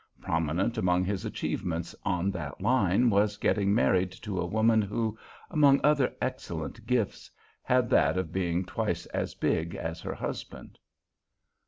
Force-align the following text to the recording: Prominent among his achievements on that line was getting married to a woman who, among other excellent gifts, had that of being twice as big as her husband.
Prominent 0.19 0.79
among 0.79 1.03
his 1.03 1.25
achievements 1.25 1.93
on 2.03 2.31
that 2.31 2.59
line 2.59 3.11
was 3.11 3.37
getting 3.37 3.71
married 3.71 4.11
to 4.11 4.39
a 4.41 4.45
woman 4.47 4.81
who, 4.81 5.15
among 5.51 5.79
other 5.83 6.11
excellent 6.19 6.87
gifts, 6.87 7.29
had 7.61 7.87
that 7.91 8.17
of 8.17 8.31
being 8.33 8.65
twice 8.65 9.05
as 9.13 9.35
big 9.35 9.75
as 9.75 10.01
her 10.01 10.15
husband. 10.15 10.79